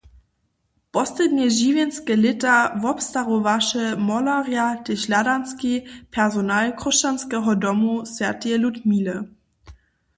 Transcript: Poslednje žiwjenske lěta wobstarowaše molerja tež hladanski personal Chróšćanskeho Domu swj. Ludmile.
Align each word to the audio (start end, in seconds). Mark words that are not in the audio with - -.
Poslednje 0.97 1.49
žiwjenske 1.57 2.13
lěta 2.23 2.55
wobstarowaše 2.85 3.85
molerja 4.07 4.67
tež 4.87 5.01
hladanski 5.09 5.73
personal 6.15 6.65
Chróšćanskeho 6.81 7.51
Domu 7.65 7.95
swj. 8.15 8.55
Ludmile. 8.63 9.17